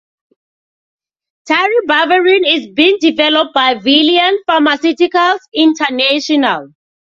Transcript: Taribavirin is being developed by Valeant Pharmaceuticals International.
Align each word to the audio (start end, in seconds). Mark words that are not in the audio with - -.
Taribavirin 1.47 2.41
is 2.47 2.67
being 2.75 2.97
developed 2.99 3.53
by 3.53 3.75
Valeant 3.75 4.39
Pharmaceuticals 4.49 5.37
International. 5.53 6.69